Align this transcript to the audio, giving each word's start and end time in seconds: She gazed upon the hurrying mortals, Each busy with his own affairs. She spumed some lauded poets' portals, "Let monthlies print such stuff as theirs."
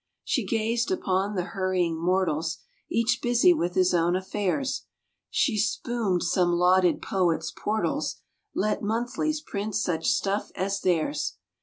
She 0.23 0.47
gazed 0.47 0.89
upon 0.89 1.35
the 1.35 1.43
hurrying 1.53 1.95
mortals, 1.95 2.57
Each 2.89 3.19
busy 3.21 3.53
with 3.53 3.75
his 3.75 3.93
own 3.93 4.15
affairs. 4.15 4.85
She 5.29 5.59
spumed 5.59 6.23
some 6.23 6.53
lauded 6.53 7.03
poets' 7.03 7.53
portals, 7.55 8.15
"Let 8.55 8.81
monthlies 8.81 9.41
print 9.41 9.75
such 9.75 10.07
stuff 10.09 10.51
as 10.55 10.81
theirs." 10.81 11.35